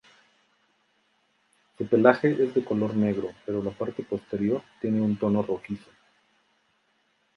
Su 1.77 1.85
pelaje 1.85 2.35
es 2.43 2.55
de 2.55 2.65
color 2.65 2.95
negro, 2.95 3.35
pero 3.45 3.61
la 3.61 3.69
parte 3.69 4.01
posterior 4.01 4.63
tiene 4.81 4.99
un 4.99 5.15
tono 5.15 5.43
rojizo. 5.43 5.91